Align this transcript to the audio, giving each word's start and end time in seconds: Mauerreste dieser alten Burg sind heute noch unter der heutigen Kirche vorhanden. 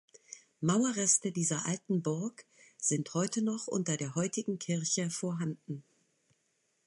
Mauerreste 0.63 1.31
dieser 1.31 1.67
alten 1.67 2.01
Burg 2.01 2.47
sind 2.79 3.13
heute 3.13 3.43
noch 3.43 3.67
unter 3.67 3.97
der 3.97 4.15
heutigen 4.15 4.57
Kirche 4.57 5.11
vorhanden. 5.11 5.83